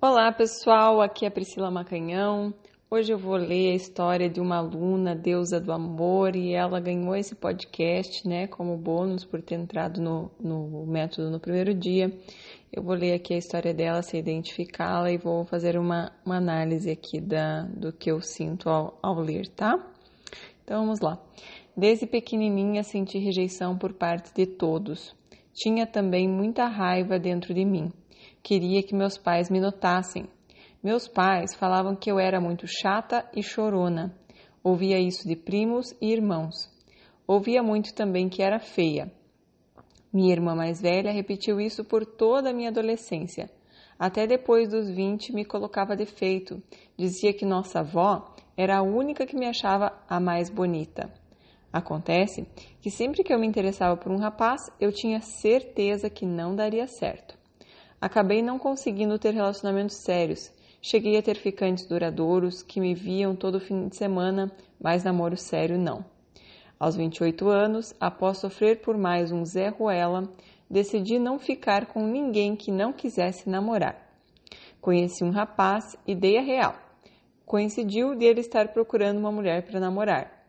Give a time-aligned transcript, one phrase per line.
[0.00, 2.54] Olá pessoal, aqui é a Priscila Macanhão.
[2.88, 7.16] Hoje eu vou ler a história de uma aluna, deusa do amor, e ela ganhou
[7.16, 12.16] esse podcast, né, como bônus por ter entrado no, no método no primeiro dia.
[12.72, 16.88] Eu vou ler aqui a história dela, se identificá-la e vou fazer uma, uma análise
[16.88, 19.84] aqui da, do que eu sinto ao, ao ler, tá?
[20.62, 21.20] Então vamos lá.
[21.76, 25.12] Desde pequenininha senti rejeição por parte de todos.
[25.52, 27.90] Tinha também muita raiva dentro de mim.
[28.48, 30.26] Queria que meus pais me notassem,
[30.82, 34.18] meus pais falavam que eu era muito chata e chorona.
[34.64, 36.54] Ouvia isso de primos e irmãos.
[37.26, 39.12] Ouvia muito também que era feia.
[40.10, 43.50] Minha irmã mais velha repetiu isso por toda a minha adolescência.
[43.98, 46.62] Até depois dos 20 me colocava defeito.
[46.96, 51.12] Dizia que nossa avó era a única que me achava a mais bonita.
[51.70, 52.48] Acontece
[52.80, 56.86] que sempre que eu me interessava por um rapaz, eu tinha certeza que não daria
[56.86, 57.37] certo.
[58.00, 63.58] Acabei não conseguindo ter relacionamentos sérios Cheguei a ter ficantes duradouros que me viam todo
[63.58, 66.04] fim de semana, mas namoro sério não.
[66.78, 70.32] Aos 28 anos, após sofrer por mais um Zé Ruela,
[70.70, 74.08] decidi não ficar com ninguém que não quisesse namorar.
[74.80, 76.76] Conheci um rapaz e real.
[77.44, 80.46] Coincidiu de ele estar procurando uma mulher para namorar.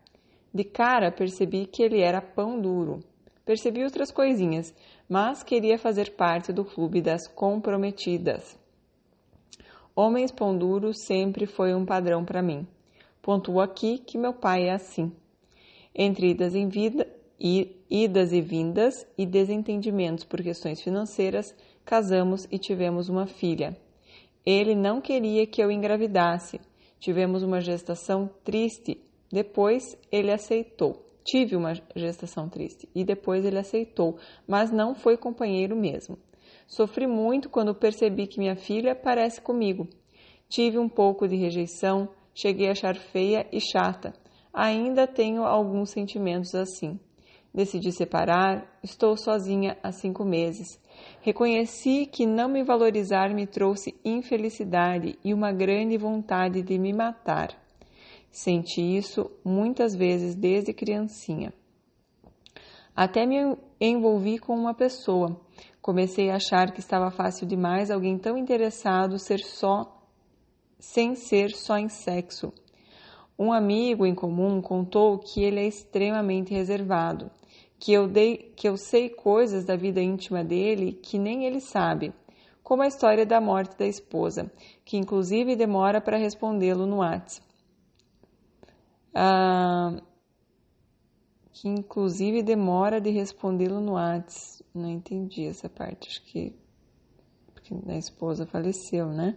[0.54, 3.00] De cara percebi que ele era pão duro.
[3.44, 4.74] Percebi outras coisinhas,
[5.08, 8.58] mas queria fazer parte do clube das comprometidas.
[9.94, 12.66] Homens pão duro sempre foi um padrão para mim.
[13.20, 15.12] Pontuo aqui que meu pai é assim.
[15.94, 17.06] Entre idas, em vida,
[17.90, 21.54] idas e vindas e desentendimentos por questões financeiras,
[21.84, 23.76] casamos e tivemos uma filha.
[24.44, 26.60] Ele não queria que eu engravidasse.
[26.98, 29.00] Tivemos uma gestação triste.
[29.30, 31.09] Depois ele aceitou.
[31.30, 36.18] Tive uma gestação triste e depois ele aceitou, mas não foi companheiro mesmo.
[36.66, 39.86] Sofri muito quando percebi que minha filha parece comigo.
[40.48, 44.12] Tive um pouco de rejeição, cheguei a achar feia e chata.
[44.52, 46.98] Ainda tenho alguns sentimentos assim.
[47.54, 50.80] Decidi separar, estou sozinha há cinco meses.
[51.20, 57.69] Reconheci que não me valorizar me trouxe infelicidade e uma grande vontade de me matar.
[58.30, 61.52] Senti isso muitas vezes desde criancinha.
[62.94, 65.40] Até me envolvi com uma pessoa,
[65.80, 69.96] Comecei a achar que estava fácil demais alguém tão interessado ser só
[70.78, 72.52] sem ser só em sexo.
[73.38, 77.30] Um amigo em comum contou que ele é extremamente reservado,
[77.78, 82.12] que eu dei, que eu sei coisas da vida íntima dele que nem ele sabe,
[82.62, 84.52] como a história da morte da esposa,
[84.84, 87.49] que inclusive demora para respondê-lo no WhatsApp.
[89.14, 90.00] Ah,
[91.52, 94.64] que inclusive demora de respondê-lo no WhatsApp.
[94.74, 96.54] Não entendi essa parte, acho que
[97.52, 99.36] porque a esposa faleceu, né?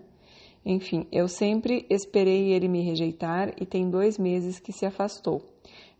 [0.66, 5.42] Enfim, eu sempre esperei ele me rejeitar e tem dois meses que se afastou.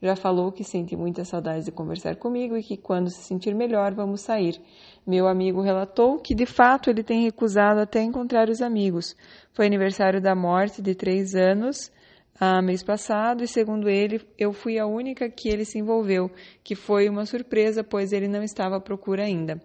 [0.02, 3.94] Já falou que sente muita saudade de conversar comigo e que quando se sentir melhor
[3.94, 4.62] vamos sair.
[5.06, 9.16] Meu amigo relatou que de fato ele tem recusado até encontrar os amigos.
[9.52, 11.92] Foi aniversário da morte de três anos
[12.40, 16.32] ah, mês passado e, segundo ele, eu fui a única que ele se envolveu,
[16.64, 19.62] que foi uma surpresa, pois ele não estava à procura ainda.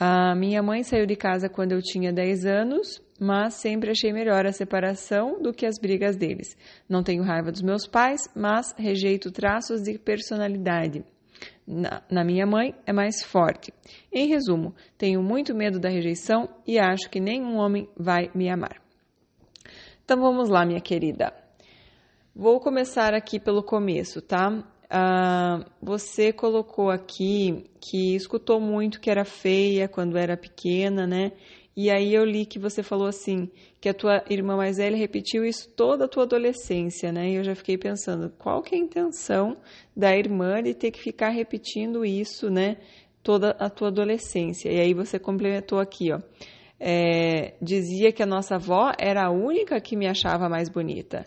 [0.00, 4.46] A minha mãe saiu de casa quando eu tinha 10 anos, mas sempre achei melhor
[4.46, 6.56] a separação do que as brigas deles.
[6.88, 11.04] Não tenho raiva dos meus pais, mas rejeito traços de personalidade.
[11.66, 13.72] Na, na, minha mãe é mais forte.
[14.12, 18.82] Em resumo, tenho muito medo da rejeição e acho que nenhum homem vai me amar.
[20.04, 21.41] Então vamos lá, minha querida.
[22.34, 24.48] Vou começar aqui pelo começo, tá?
[24.48, 31.32] Uh, você colocou aqui que escutou muito que era feia quando era pequena, né?
[31.76, 35.44] E aí eu li que você falou assim, que a tua irmã mais velha repetiu
[35.44, 37.28] isso toda a tua adolescência, né?
[37.28, 39.58] E eu já fiquei pensando, qual que é a intenção
[39.94, 42.78] da irmã de ter que ficar repetindo isso, né?
[43.22, 44.72] Toda a tua adolescência.
[44.72, 46.20] E aí você complementou aqui, ó.
[46.84, 51.24] É, dizia que a nossa avó era a única que me achava mais bonita.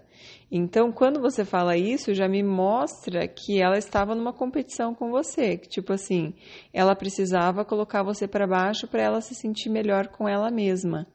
[0.52, 5.58] Então, quando você fala isso, já me mostra que ela estava numa competição com você,
[5.58, 6.34] que tipo assim,
[6.74, 11.08] ela precisava colocar você para baixo para ela se sentir melhor com ela mesma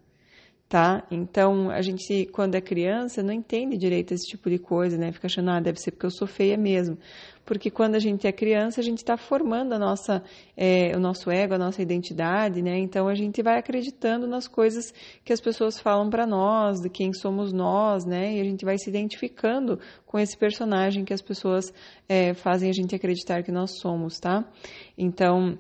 [0.70, 1.04] tá?
[1.10, 5.10] Então, a gente, quando é criança, não entende direito esse tipo de coisa, né?
[5.10, 6.96] Fica achando, ah, deve ser porque eu sou feia mesmo.
[7.44, 10.22] Porque quando a gente é criança, a gente está formando a nossa,
[10.56, 12.78] é, o nosso ego, a nossa identidade, né?
[12.78, 14.94] Então, a gente vai acreditando nas coisas
[15.24, 18.36] que as pessoas falam para nós, de quem somos nós, né?
[18.36, 19.76] E a gente vai se identificando
[20.06, 21.74] com esse personagem que as pessoas
[22.08, 24.48] é, fazem a gente acreditar que nós somos, tá?
[24.96, 25.58] Então,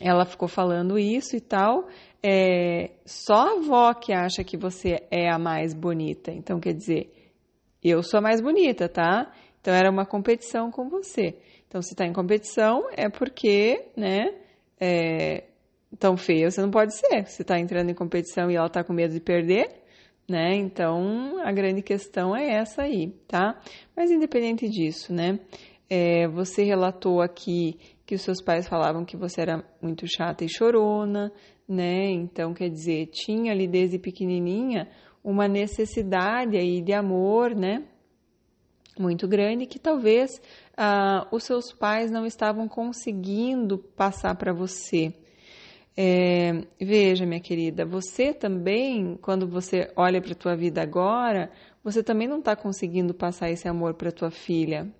[0.00, 1.88] ela ficou falando isso e tal,
[2.22, 6.32] é, só a avó que acha que você é a mais bonita.
[6.32, 7.12] Então, quer dizer,
[7.82, 9.30] eu sou a mais bonita, tá?
[9.60, 11.36] Então, era uma competição com você.
[11.68, 14.34] Então, se está em competição, é porque, né,
[14.80, 15.44] é,
[15.98, 17.26] tão feia você não pode ser.
[17.26, 19.68] Se está entrando em competição e ela está com medo de perder,
[20.28, 20.54] né?
[20.54, 23.60] Então, a grande questão é essa aí, tá?
[23.96, 25.38] Mas independente disso, né?
[25.88, 27.78] É, você relatou aqui
[28.10, 31.32] que os seus pais falavam que você era muito chata e chorona,
[31.68, 32.10] né?
[32.10, 34.88] Então, quer dizer, tinha ali desde pequenininha
[35.22, 37.84] uma necessidade aí de amor, né?
[38.98, 40.42] Muito grande que talvez
[40.76, 45.14] ah, os seus pais não estavam conseguindo passar para você.
[45.96, 51.48] É, veja, minha querida, você também, quando você olha para a tua vida agora,
[51.84, 54.92] você também não está conseguindo passar esse amor para tua filha.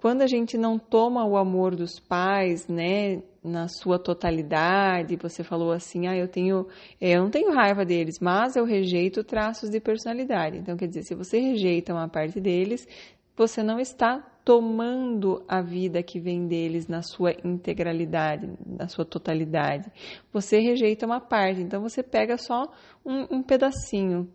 [0.00, 5.72] Quando a gente não toma o amor dos pais, né, na sua totalidade, você falou
[5.72, 6.66] assim, ah, eu tenho,
[6.98, 10.56] é, eu não tenho raiva deles, mas eu rejeito traços de personalidade.
[10.56, 12.88] Então, quer dizer, se você rejeita uma parte deles,
[13.36, 19.92] você não está tomando a vida que vem deles na sua integralidade, na sua totalidade.
[20.32, 22.72] Você rejeita uma parte, então você pega só
[23.04, 24.32] um, um pedacinho.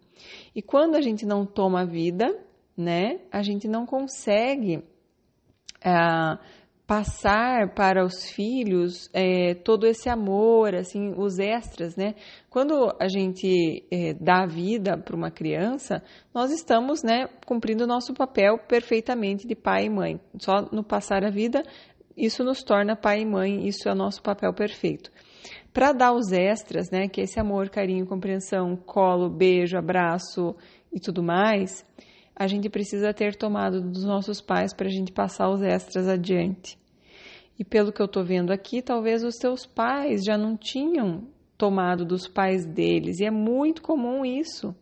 [0.56, 2.38] E quando a gente não toma a vida,
[2.78, 4.84] né, a gente não consegue
[5.86, 6.38] é,
[6.88, 12.14] passar para os filhos é, todo esse amor, assim, os extras, né?
[12.50, 16.04] Quando a gente é, dá vida para uma criança,
[16.34, 20.20] nós estamos, né, cumprindo o nosso papel perfeitamente de pai e mãe.
[20.40, 21.64] Só no passar a vida,
[22.16, 25.12] isso nos torna pai e mãe, isso é o nosso papel perfeito.
[25.74, 30.56] Para dar os extras, né, que é esse amor, carinho, compreensão, colo, beijo, abraço
[30.94, 31.84] e tudo mais,
[32.36, 36.78] a gente precisa ter tomado dos nossos pais para a gente passar os extras adiante.
[37.58, 41.24] E pelo que eu estou vendo aqui, talvez os seus pais já não tinham
[41.58, 44.76] tomado dos pais deles, e é muito comum isso.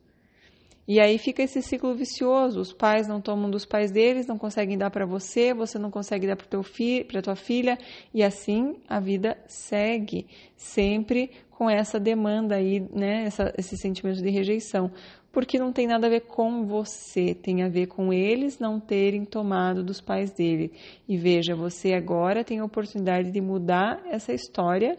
[0.87, 4.77] E aí fica esse ciclo vicioso: os pais não tomam dos pais deles, não conseguem
[4.77, 7.77] dar para você, você não consegue dar para teu filho, para tua filha,
[8.13, 10.27] e assim a vida segue,
[10.57, 14.91] sempre com essa demanda aí, né, essa, esse sentimento de rejeição
[15.33, 19.25] porque não tem nada a ver com você, tem a ver com eles não terem
[19.25, 20.71] tomado dos pais dele.
[21.09, 24.95] E veja, você agora tem a oportunidade de mudar essa história,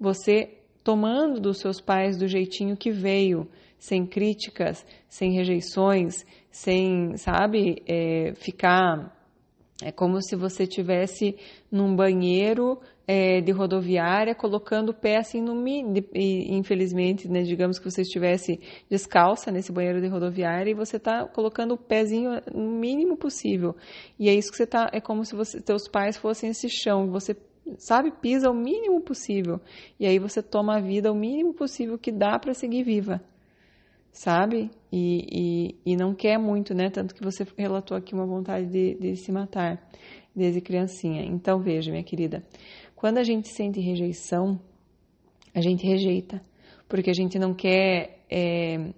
[0.00, 0.48] você
[0.82, 3.46] tomando dos seus pais do jeitinho que veio,
[3.78, 9.14] sem críticas, sem rejeições, sem, sabe, é, ficar.
[9.82, 11.36] É como se você tivesse
[11.70, 17.88] num banheiro é, de rodoviária, colocando o pé assim no mínimo, infelizmente, né, digamos que
[17.88, 18.58] você estivesse
[18.90, 23.76] descalça nesse banheiro de rodoviária e você está colocando o pezinho no mínimo possível.
[24.18, 25.62] E é isso que você está, é como se você,
[25.92, 27.36] pais fossem esse chão, você
[27.78, 29.60] sabe, pisa o mínimo possível.
[29.98, 33.20] E aí você toma a vida o mínimo possível que dá para seguir viva.
[34.12, 34.70] Sabe?
[34.90, 36.88] E, e, e, não quer muito, né?
[36.88, 39.78] Tanto que você relatou aqui uma vontade de, de se matar
[40.34, 41.22] desde criancinha.
[41.22, 42.42] Então, veja, minha querida,
[43.06, 44.58] quando a gente sente rejeição,
[45.54, 46.42] a gente rejeita,
[46.88, 48.18] porque a gente não quer.
[48.28, 48.92] É,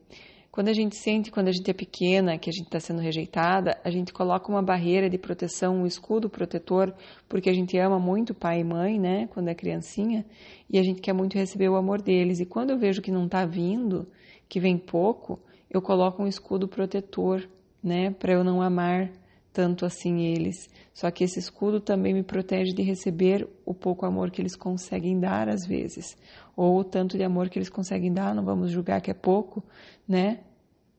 [0.51, 3.79] quando a gente sente, quando a gente é pequena, que a gente está sendo rejeitada,
[3.85, 6.95] a gente coloca uma barreira de proteção, um escudo protetor,
[7.29, 10.25] porque a gente ama muito pai e mãe, né, quando é criancinha,
[10.71, 12.41] e a gente quer muito receber o amor deles.
[12.41, 14.09] E quando eu vejo que não está vindo,
[14.49, 15.39] que vem pouco,
[15.71, 17.47] eu coloco um escudo protetor,
[17.85, 19.11] né, para eu não amar
[19.59, 20.71] tanto assim eles.
[20.95, 25.19] Só que esse escudo também me protege de receber o pouco amor que eles conseguem
[25.19, 26.17] dar às vezes,
[26.57, 29.65] ou o tanto de amor que eles conseguem dar, não vamos julgar que é pouco,
[30.07, 30.39] né?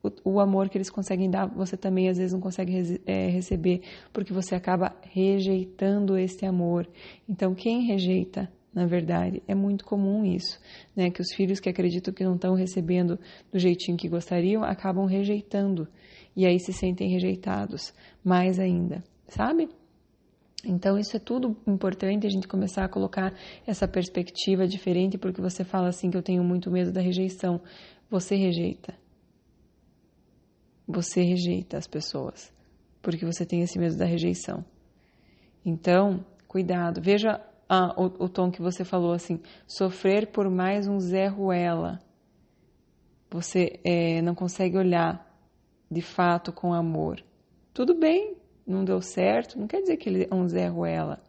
[0.02, 3.80] O, o amor que eles conseguem dar, você também às vezes não consegue é, receber,
[4.12, 6.86] porque você acaba rejeitando esse amor.
[7.26, 9.42] Então, quem rejeita na verdade.
[9.48, 10.60] É muito comum isso,
[10.94, 11.10] né?
[11.10, 13.18] Que os filhos que acreditam que não estão recebendo
[13.52, 15.88] do jeitinho que gostariam acabam rejeitando
[16.36, 17.92] e aí se sentem rejeitados
[18.24, 19.68] mais ainda, sabe?
[20.64, 23.32] Então, isso é tudo importante a gente começar a colocar
[23.66, 27.60] essa perspectiva diferente, porque você fala assim que eu tenho muito medo da rejeição.
[28.10, 28.94] Você rejeita.
[30.86, 32.52] Você rejeita as pessoas,
[33.00, 34.64] porque você tem esse medo da rejeição.
[35.64, 37.00] Então, cuidado.
[37.00, 42.00] Veja ah, o, o, tom que você falou assim: sofrer por mais um Zé Ruela.
[43.30, 45.29] Você é, não consegue olhar
[45.90, 47.22] de fato com amor.
[47.74, 51.20] Tudo bem, não deu certo, não quer dizer que ele é um Zé Ruela,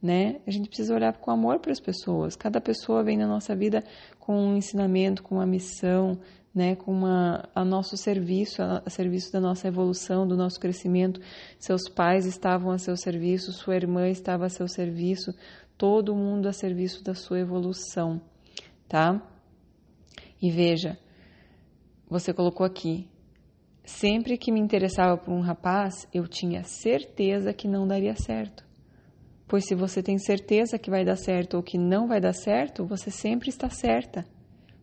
[0.00, 0.40] né?
[0.46, 2.36] A gente precisa olhar com amor para as pessoas.
[2.36, 3.82] Cada pessoa vem na nossa vida
[4.18, 6.18] com um ensinamento, com uma missão,
[6.54, 11.20] né, com uma, a nosso serviço, a, a, serviço da nossa evolução, do nosso crescimento.
[11.58, 15.34] Seus pais estavam a seu serviço, sua irmã estava a seu serviço,
[15.76, 18.20] todo mundo a serviço da sua evolução,
[18.88, 19.20] tá?
[20.40, 20.96] E veja,
[22.08, 23.08] você colocou aqui,
[23.84, 28.64] sempre que me interessava por um rapaz, eu tinha certeza que não daria certo.
[29.46, 32.86] Pois se você tem certeza que vai dar certo ou que não vai dar certo,
[32.86, 34.24] você sempre está certa.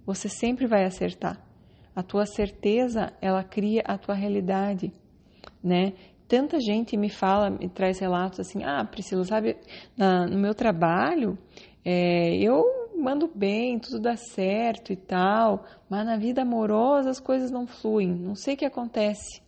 [0.05, 1.39] Você sempre vai acertar.
[1.95, 4.93] A tua certeza, ela cria a tua realidade,
[5.63, 5.93] né?
[6.27, 9.57] Tanta gente me fala, me traz relatos assim, ah, Priscila, sabe,
[9.97, 11.37] na, no meu trabalho,
[11.83, 12.63] é, eu
[13.01, 18.09] mando bem, tudo dá certo e tal, mas na vida amorosa as coisas não fluem,
[18.13, 19.41] não sei o que acontece.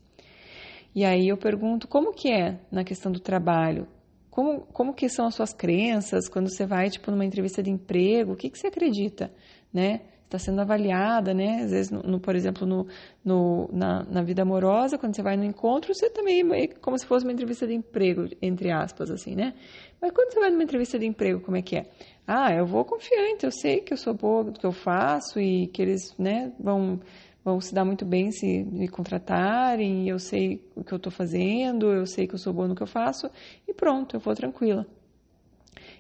[0.96, 3.88] E aí eu pergunto, como que é na questão do trabalho?
[4.30, 8.34] Como, como que são as suas crenças quando você vai, tipo, numa entrevista de emprego?
[8.34, 9.32] O que, que você acredita,
[9.72, 10.02] né?
[10.26, 11.62] Está sendo avaliada, né?
[11.64, 12.88] Às vezes, no, no por exemplo, no,
[13.24, 17.06] no, na, na vida amorosa, quando você vai no encontro, você também é como se
[17.06, 19.54] fosse uma entrevista de emprego, entre aspas, assim, né?
[20.02, 21.86] Mas quando você vai numa entrevista de emprego, como é que é?
[22.26, 25.68] Ah, eu vou confiante, eu sei que eu sou boa do que eu faço e
[25.68, 27.00] que eles, né, vão
[27.44, 31.92] vão se dar muito bem se me contratarem, eu sei o que eu estou fazendo,
[31.92, 33.30] eu sei que eu sou boa no que eu faço
[33.68, 34.88] e pronto, eu vou tranquila.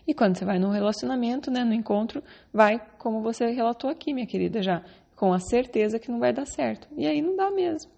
[0.07, 4.25] E quando você vai no relacionamento, né, no encontro, vai como você relatou aqui, minha
[4.25, 4.83] querida, já
[5.17, 6.87] com a certeza que não vai dar certo.
[6.97, 7.91] E aí não dá mesmo,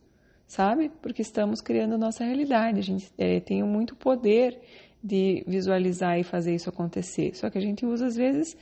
[0.48, 0.92] sabe?
[1.02, 2.80] Porque estamos criando nossa realidade.
[2.80, 4.60] A gente é, tem muito poder
[5.04, 7.36] de visualizar e fazer isso acontecer.
[7.36, 8.58] Só que a gente usa às vezes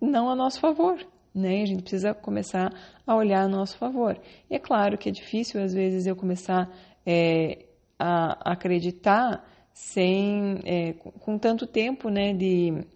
[0.00, 0.98] não a nosso favor
[1.34, 1.62] né?
[1.62, 2.72] A gente precisa começar
[3.04, 4.16] a olhar a nosso favor.
[4.48, 6.70] E é claro que é difícil, às vezes, eu começar
[7.04, 7.64] é,
[7.98, 12.86] a acreditar sem, é, com tanto tempo, né, de,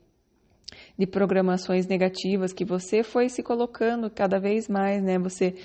[0.97, 5.19] de programações negativas que você foi se colocando cada vez mais, né?
[5.19, 5.57] Você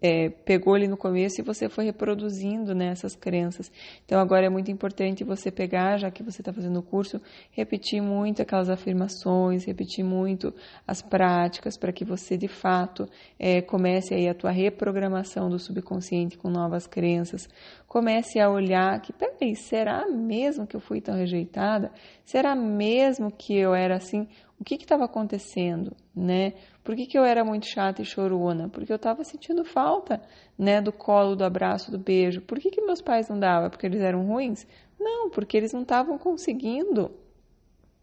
[0.00, 3.70] é, pegou ali no começo e você foi reproduzindo né, essas crenças.
[4.04, 7.20] Então agora é muito importante você pegar, já que você está fazendo o curso,
[7.50, 10.54] repetir muito aquelas afirmações, repetir muito
[10.86, 13.08] as práticas para que você de fato
[13.38, 17.48] é, comece aí a tua reprogramação do subconsciente com novas crenças.
[17.86, 21.92] Comece a olhar que, peraí, será mesmo que eu fui tão rejeitada?
[22.24, 24.26] Será mesmo que eu era assim?
[24.64, 26.54] O que estava acontecendo, né?
[26.82, 28.66] Por que, que eu era muito chata e chorona?
[28.66, 30.22] Porque eu estava sentindo falta,
[30.58, 32.40] né, do colo, do abraço, do beijo.
[32.40, 33.68] Por que, que meus pais não davam?
[33.68, 34.66] Porque eles eram ruins?
[34.98, 37.10] Não, porque eles não estavam conseguindo.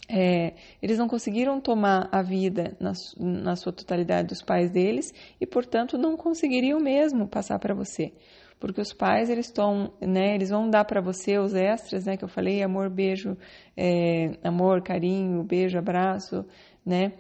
[0.08, 5.48] É, eles não conseguiram tomar a vida na, na sua totalidade dos pais deles e,
[5.48, 8.13] portanto, não conseguiriam mesmo passar para você
[8.62, 12.24] porque os pais eles estão, né, eles vão dar para você os extras, né, que
[12.24, 13.36] eu falei, amor, beijo,
[13.75, 16.46] é, amor, carinho, beijo, abraço,
[16.86, 17.13] né,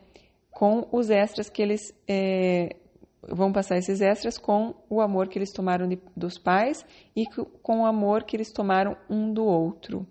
[0.51, 2.75] com os extras que eles é,
[3.23, 6.85] vão passar esses extras com o amor que eles tomaram de, dos pais
[7.15, 7.25] e
[7.61, 10.07] com o amor que eles tomaram um do outro.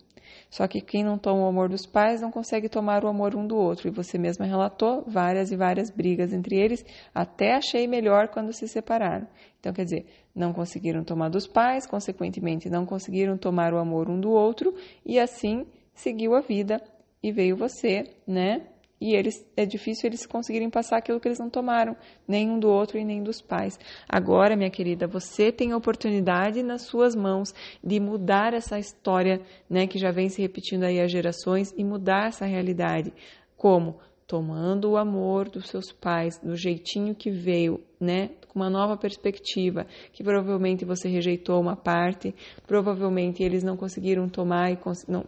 [0.48, 3.46] Só que quem não toma o amor dos pais não consegue tomar o amor um
[3.46, 3.88] do outro.
[3.88, 8.66] E você mesma relatou várias e várias brigas entre eles, até achei melhor quando se
[8.68, 9.26] separaram.
[9.58, 14.20] Então, quer dizer, não conseguiram tomar dos pais, consequentemente, não conseguiram tomar o amor um
[14.20, 14.74] do outro,
[15.04, 16.80] e assim seguiu a vida
[17.22, 18.66] e veio você, né?
[19.00, 21.96] E eles é difícil eles conseguirem passar aquilo que eles não tomaram,
[22.28, 23.78] nem um do outro e nem dos pais.
[24.08, 29.86] Agora, minha querida, você tem a oportunidade nas suas mãos de mudar essa história, né,
[29.86, 33.12] que já vem se repetindo aí há gerações e mudar essa realidade.
[33.56, 33.98] Como?
[34.26, 39.86] Tomando o amor dos seus pais, do jeitinho que veio, né, com uma nova perspectiva,
[40.12, 42.34] que provavelmente você rejeitou uma parte,
[42.66, 44.78] provavelmente eles não conseguiram tomar e,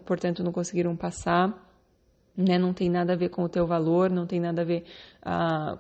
[0.05, 1.72] portanto, não conseguiram passar
[2.37, 2.59] né?
[2.59, 4.85] Não tem nada a ver com o teu valor, não tem nada a ver,
[5.23, 5.79] ah,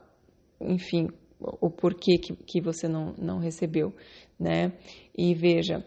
[0.61, 1.09] enfim,
[1.41, 3.95] o porquê que, que você não, não recebeu,
[4.39, 4.73] né?
[5.17, 5.85] E veja,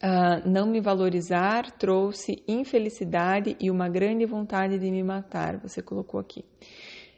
[0.00, 6.20] ah, não me valorizar trouxe infelicidade e uma grande vontade de me matar, você colocou
[6.20, 6.44] aqui.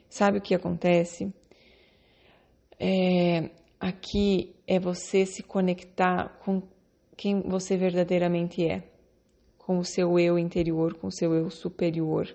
[0.08, 1.32] Sabe o que acontece?
[2.80, 6.62] É, aqui é você se conectar com
[7.16, 8.84] quem você verdadeiramente é
[9.68, 12.34] com o seu eu interior, com o seu eu superior,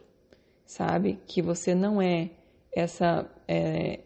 [0.64, 1.18] sabe?
[1.26, 2.30] Que você não é
[2.72, 4.02] essa é,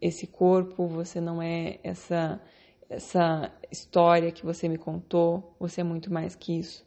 [0.00, 2.40] esse corpo, você não é essa
[2.88, 6.82] essa história que você me contou, você é muito mais que isso.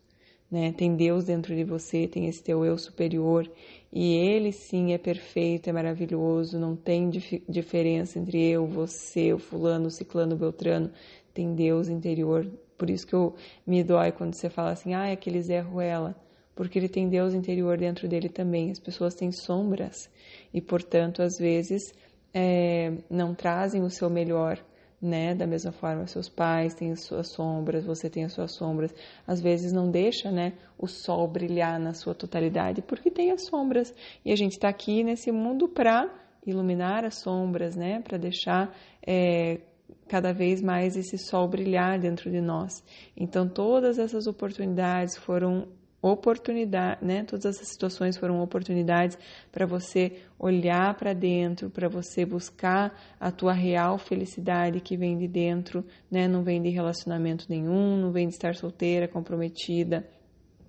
[0.50, 0.71] Né?
[0.71, 3.47] Tem Deus dentro de você, tem esse teu eu superior
[3.91, 9.38] e ele sim é perfeito, é maravilhoso, não tem dif diferença entre eu, você, o
[9.38, 10.91] fulano, o ciclano, o beltrano,
[11.35, 12.51] tem Deus interior
[12.83, 13.33] por isso que eu
[13.65, 16.13] me dói quando você fala assim, ah, é aquele Zé Ruela,
[16.53, 18.71] porque ele tem Deus interior dentro dele também.
[18.71, 20.11] As pessoas têm sombras
[20.53, 21.93] e, portanto, às vezes
[22.33, 24.59] é, não trazem o seu melhor,
[25.01, 25.33] né?
[25.33, 28.93] Da mesma forma, seus pais têm as suas sombras, você tem as suas sombras.
[29.25, 33.95] Às vezes não deixa, né, o sol brilhar na sua totalidade, porque tem as sombras.
[34.25, 36.13] E a gente está aqui nesse mundo para
[36.45, 38.01] iluminar as sombras, né?
[38.01, 38.75] Para deixar
[39.07, 39.61] é,
[40.07, 42.83] cada vez mais esse sol brilhar dentro de nós.
[43.15, 45.67] Então, todas essas oportunidades foram
[46.03, 47.23] oportunidade, né?
[47.23, 49.17] Todas essas situações foram oportunidades
[49.51, 55.29] para você olhar para dentro, para você buscar a tua real felicidade que vem de
[55.29, 56.27] dentro, né?
[56.27, 60.05] Não vem de relacionamento nenhum, não vem de estar solteira, comprometida,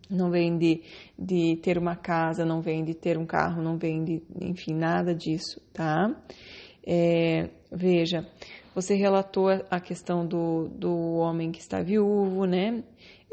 [0.09, 0.83] não vem de,
[1.19, 5.13] de ter uma casa, não vem de ter um carro, não vem de, enfim, nada
[5.13, 6.15] disso, tá?
[6.87, 8.25] É, veja,
[8.75, 12.83] você relatou a questão do, do homem que está viúvo, né?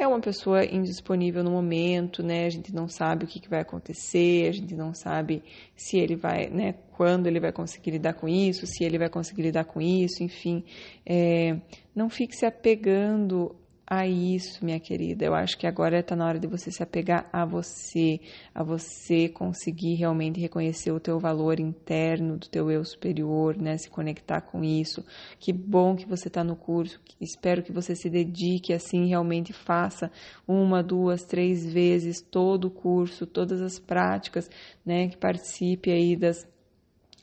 [0.01, 2.45] é uma pessoa indisponível no momento, né?
[2.45, 5.43] A gente não sabe o que, que, vai acontecer, a gente não sabe
[5.75, 6.73] se ele vai, né?
[6.91, 10.63] Quando ele vai conseguir lidar com isso, se ele vai conseguir lidar com isso, enfim.
[11.05, 11.55] É,
[11.95, 13.55] não fique se apegando
[13.93, 15.25] a isso, minha querida.
[15.25, 18.21] Eu acho que agora está na hora de você se apegar a você,
[18.55, 23.77] a você conseguir realmente reconhecer o teu valor interno do teu eu superior, né?
[23.77, 25.03] Se conectar com isso.
[25.37, 27.01] Que bom que você está no curso.
[27.19, 30.09] Espero que você se dedique assim, realmente faça
[30.47, 34.49] uma, duas, três vezes todo o curso, todas as práticas,
[34.85, 35.09] né?
[35.09, 36.47] Que participe aí das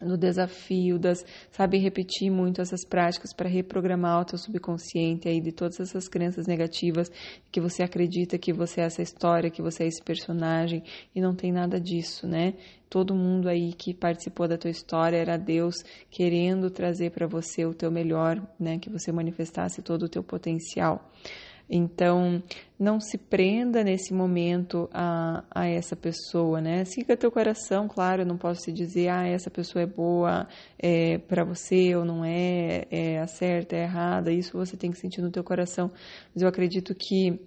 [0.00, 5.52] no desafio das, sabe, repetir muito essas práticas para reprogramar o teu subconsciente aí de
[5.52, 7.10] todas essas crenças negativas
[7.50, 10.82] que você acredita que você é essa história, que você é esse personagem
[11.14, 12.54] e não tem nada disso, né?
[12.88, 15.74] Todo mundo aí que participou da tua história era Deus
[16.10, 18.78] querendo trazer para você o teu melhor, né?
[18.78, 21.10] Que você manifestasse todo o teu potencial.
[21.70, 22.42] Então,
[22.78, 26.84] não se prenda nesse momento a, a essa pessoa, né?
[26.84, 30.48] Siga teu coração, claro, eu não posso te dizer, ah, essa pessoa é boa
[30.78, 35.20] é, para você ou não é, é certa, é errada, isso você tem que sentir
[35.20, 35.90] no teu coração.
[36.34, 37.38] Mas eu acredito que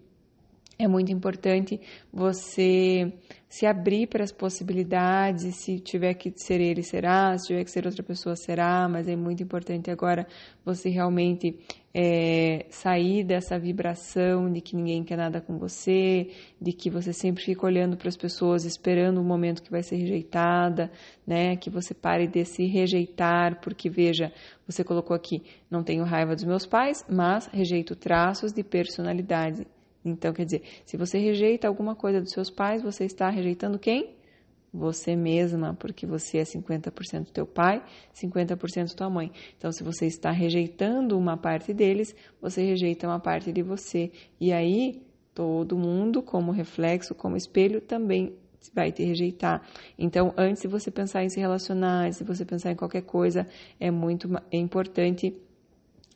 [0.84, 1.80] é muito importante
[2.12, 3.14] você
[3.52, 7.86] se abrir para as possibilidades, se tiver que ser ele, será, se tiver que ser
[7.86, 10.26] outra pessoa, será, mas é muito importante agora
[10.64, 11.60] você realmente
[11.94, 16.30] é, sair dessa vibração de que ninguém quer nada com você,
[16.62, 19.98] de que você sempre fica olhando para as pessoas esperando o momento que vai ser
[19.98, 20.90] rejeitada,
[21.28, 21.58] né?
[21.58, 24.32] Que você pare de se rejeitar, porque veja,
[24.66, 29.68] você colocou aqui, não tenho raiva dos meus pais, mas rejeito traços de personalidade
[30.04, 34.16] então, quer dizer, se você rejeita alguma coisa dos seus pais, você está rejeitando quem?
[34.74, 37.84] Você mesma, porque você é 50% teu pai,
[38.14, 39.32] 50% tua mãe.
[39.58, 44.12] Então, se você está rejeitando uma parte deles, você rejeita uma parte de você.
[44.40, 48.34] E aí, todo mundo, como reflexo, como espelho, também
[48.74, 49.62] vai te rejeitar.
[49.98, 53.48] Então, antes de você pensar em se relacionar, antes de você pensar em qualquer coisa,
[53.80, 55.36] é muito é importante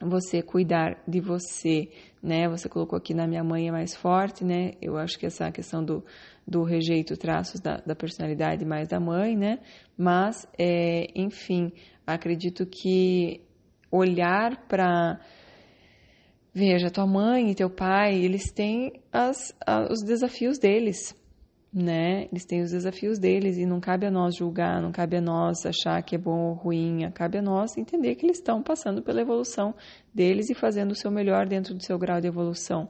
[0.10, 1.90] você cuidar de você,
[2.22, 2.48] né?
[2.50, 4.74] Você colocou aqui na minha mãe é mais forte, né?
[4.82, 6.04] Eu acho que essa questão do,
[6.48, 9.60] do rejeito traços da, da personalidade mais da mãe, né?
[9.98, 11.72] Mas, é, enfim,
[12.06, 13.42] acredito que
[13.92, 15.20] olhar para
[16.54, 19.54] veja, tua mãe e teu pai, eles têm as,
[19.92, 21.14] os desafios deles,
[21.76, 22.30] né?
[22.32, 25.66] Eles têm os desafios deles e não cabe a nós julgar, não cabe a nós
[25.66, 29.20] achar que é bom ou ruim, cabe a nós entender que eles estão passando pela
[29.20, 29.76] evolução
[30.14, 32.88] deles e fazendo o seu melhor dentro do seu grau de evolução.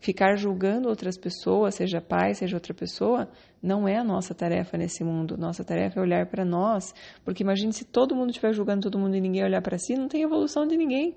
[0.00, 3.28] Ficar julgando outras pessoas, seja pai, seja outra pessoa,
[3.62, 5.38] não é a nossa tarefa nesse mundo.
[5.38, 6.92] Nossa tarefa é olhar para nós,
[7.24, 10.08] porque imagine se todo mundo estiver julgando todo mundo e ninguém olhar para si, não
[10.08, 11.16] tem evolução de ninguém.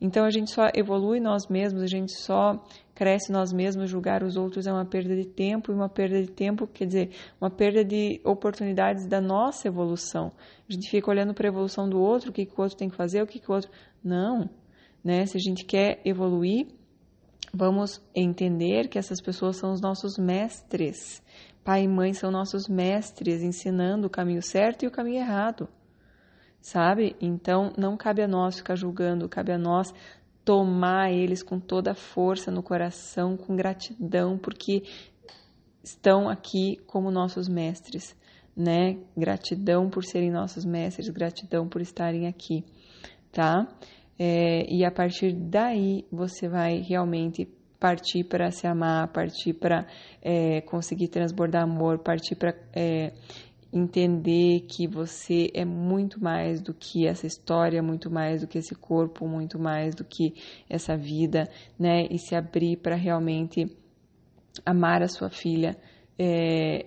[0.00, 2.62] Então a gente só evolui nós mesmos, a gente só
[2.94, 6.30] cresce nós mesmos, julgar os outros é uma perda de tempo, e uma perda de
[6.30, 10.32] tempo quer dizer uma perda de oportunidades da nossa evolução.
[10.68, 12.88] A gente fica olhando para a evolução do outro, o que, que o outro tem
[12.88, 13.70] que fazer, o que, que o outro.
[14.02, 14.48] Não.
[15.02, 15.26] Né?
[15.26, 16.68] Se a gente quer evoluir,
[17.52, 21.22] vamos entender que essas pessoas são os nossos mestres.
[21.64, 25.68] Pai e mãe são nossos mestres, ensinando o caminho certo e o caminho errado
[26.60, 27.16] sabe?
[27.20, 29.92] Então não cabe a nós ficar julgando, cabe a nós
[30.44, 34.82] tomar eles com toda a força no coração, com gratidão, porque
[35.82, 38.16] estão aqui como nossos mestres,
[38.56, 38.98] né?
[39.16, 42.64] Gratidão por serem nossos mestres, gratidão por estarem aqui,
[43.30, 43.68] tá?
[44.18, 47.46] É, e a partir daí você vai realmente
[47.78, 49.86] partir para se amar, partir para
[50.20, 53.12] é, conseguir transbordar amor, partir para é,
[53.72, 58.74] entender que você é muito mais do que essa história, muito mais do que esse
[58.74, 60.34] corpo, muito mais do que
[60.68, 62.06] essa vida, né?
[62.10, 63.66] E se abrir para realmente
[64.64, 65.76] amar a sua filha,
[66.18, 66.86] é,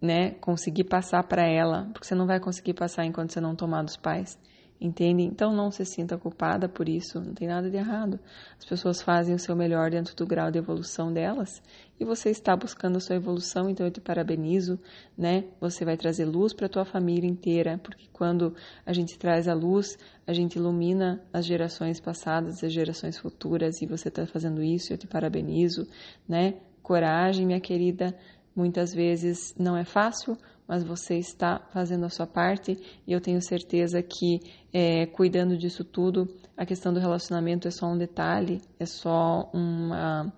[0.00, 0.32] né?
[0.40, 3.96] Conseguir passar para ela, porque você não vai conseguir passar enquanto você não tomar dos
[3.96, 4.38] pais.
[4.80, 5.22] Entende?
[5.22, 8.18] Então não se sinta culpada por isso, não tem nada de errado.
[8.58, 11.62] As pessoas fazem o seu melhor dentro do grau de evolução delas
[11.98, 14.78] e você está buscando a sua evolução, então eu te parabenizo,
[15.16, 15.44] né?
[15.60, 18.54] Você vai trazer luz para a tua família inteira, porque quando
[18.86, 23.86] a gente traz a luz, a gente ilumina as gerações passadas, as gerações futuras e
[23.86, 25.88] você está fazendo isso, eu te parabenizo,
[26.28, 26.54] né?
[26.82, 28.14] Coragem, minha querida.
[28.54, 30.36] Muitas vezes não é fácil,
[30.68, 34.40] mas você está fazendo a sua parte e eu tenho certeza que
[34.72, 40.30] é, cuidando disso tudo, a questão do relacionamento é só um detalhe, é só uma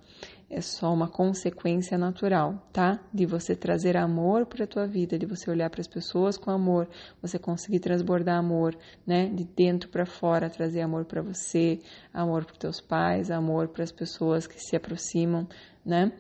[0.50, 2.98] é só uma consequência natural, tá?
[3.14, 6.50] De você trazer amor para a tua vida, de você olhar para as pessoas com
[6.50, 6.88] amor,
[7.22, 9.28] você conseguir transbordar amor, né?
[9.28, 11.78] De dentro para fora, trazer amor para você,
[12.12, 15.46] amor para teus pais, amor para as pessoas que se aproximam,
[15.86, 16.10] né?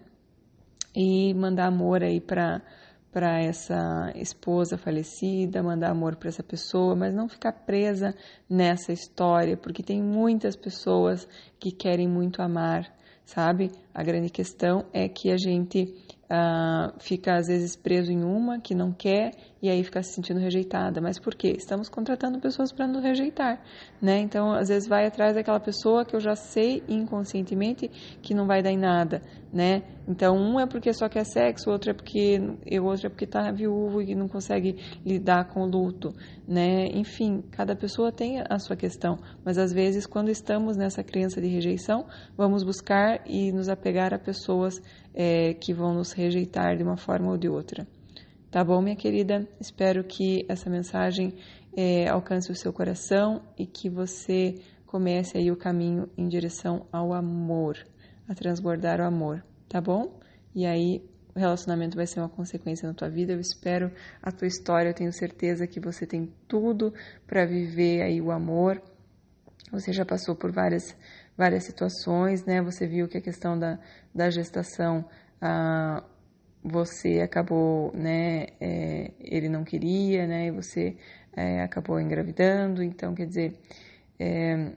[0.94, 2.62] E mandar amor aí para
[3.12, 8.14] para essa esposa falecida, mandar amor para essa pessoa, mas não ficar presa
[8.48, 11.26] nessa história, porque tem muitas pessoas
[11.58, 12.86] que querem muito amar,
[13.24, 13.72] sabe?
[13.92, 15.92] A grande questão é que a gente
[16.30, 20.38] uh, fica às vezes preso em uma que não quer e aí fica se sentindo
[20.38, 21.00] rejeitada.
[21.00, 21.54] Mas por quê?
[21.56, 23.60] Estamos contratando pessoas para nos rejeitar,
[24.00, 24.18] né?
[24.20, 27.88] Então, às vezes vai atrás daquela pessoa que eu já sei inconscientemente
[28.22, 29.20] que não vai dar em nada,
[29.52, 29.82] né?
[30.06, 33.50] Então, um é porque só quer sexo, outro é porque o outro é porque está
[33.50, 36.14] viúvo e não consegue lidar com o luto,
[36.46, 36.86] né?
[36.86, 41.48] Enfim, cada pessoa tem a sua questão, mas às vezes quando estamos nessa crença de
[41.48, 44.80] rejeição, vamos buscar e nos apegar a pessoas
[45.14, 47.86] é, que vão nos rejeitar de uma forma ou de outra.
[48.50, 49.48] Tá bom, minha querida?
[49.60, 51.34] Espero que essa mensagem
[51.76, 57.12] é, alcance o seu coração e que você comece aí o caminho em direção ao
[57.12, 57.76] amor,
[58.30, 60.20] a transbordar o amor, tá bom?
[60.54, 63.32] E aí o relacionamento vai ser uma consequência na tua vida.
[63.32, 63.90] Eu espero
[64.22, 66.94] a tua história, eu tenho certeza que você tem tudo
[67.26, 68.80] para viver aí o amor.
[69.72, 70.96] Você já passou por várias
[71.36, 72.62] várias situações, né?
[72.62, 73.80] Você viu que a questão da,
[74.14, 75.04] da gestação
[75.40, 76.04] ah,
[76.62, 80.94] você acabou, né, é, ele não queria, né, e você
[81.34, 83.58] é, acabou engravidando, então, quer dizer,
[84.18, 84.72] é,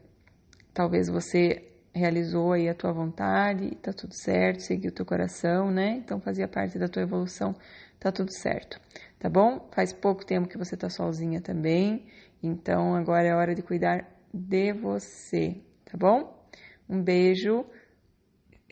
[0.73, 6.01] talvez você realizou aí a tua vontade, tá tudo certo, seguiu o teu coração, né,
[6.03, 7.55] então fazia parte da tua evolução,
[7.99, 8.79] tá tudo certo,
[9.19, 9.69] tá bom?
[9.71, 12.05] Faz pouco tempo que você tá sozinha também,
[12.41, 16.43] então agora é hora de cuidar de você, tá bom?
[16.89, 17.65] Um beijo,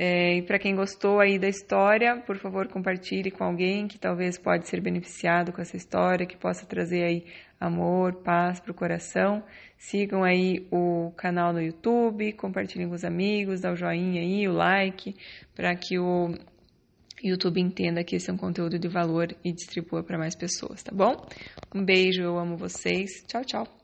[0.03, 4.35] é, e para quem gostou aí da história, por favor, compartilhe com alguém que talvez
[4.35, 7.25] pode ser beneficiado com essa história, que possa trazer aí
[7.61, 9.43] amor, paz para o coração.
[9.77, 14.53] Sigam aí o canal no YouTube, compartilhem com os amigos, dá o joinha aí, o
[14.53, 15.15] like,
[15.55, 16.33] para que o
[17.23, 20.91] YouTube entenda que esse é um conteúdo de valor e distribua para mais pessoas, tá
[20.93, 21.25] bom?
[21.73, 23.23] Um beijo, eu amo vocês.
[23.27, 23.80] Tchau, tchau.